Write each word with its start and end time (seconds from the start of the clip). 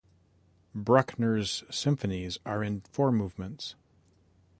Bruckner's 0.73 1.63
symphonies 1.69 2.39
are 2.43 2.63
in 2.63 2.81
four 2.91 3.11
movements. 3.11 3.75